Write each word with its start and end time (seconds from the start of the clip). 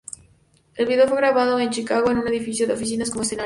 El 0.73 0.87
video 0.87 1.07
fue 1.07 1.17
grabado 1.17 1.59
en 1.59 1.69
Chicago 1.69 2.09
en 2.09 2.17
un 2.17 2.27
edificio 2.27 2.65
de 2.65 2.73
oficinas 2.73 3.11
como 3.11 3.21
escenario. 3.21 3.39